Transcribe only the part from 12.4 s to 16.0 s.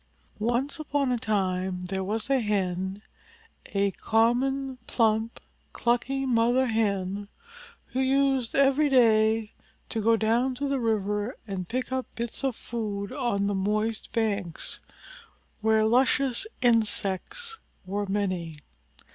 of food on the moist banks, where